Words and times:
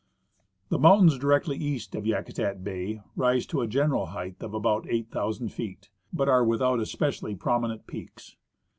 The 0.69 0.79
mountains 0.79 1.19
directly 1.19 1.57
east 1.57 1.93
of 1.93 2.07
Yakutat 2.07 2.63
bay 2.63 3.01
rise 3.15 3.45
to 3.45 3.61
a 3.61 3.67
general 3.67 4.07
height 4.07 4.37
of 4.41 4.51
about 4.55 4.87
8,000 4.89 5.49
feet, 5.49 5.91
but 6.11 6.27
are 6.27 6.43
without 6.43 6.79
especially 6.79 7.35
jDrominent 7.35 7.85
peaks. 7.85 8.35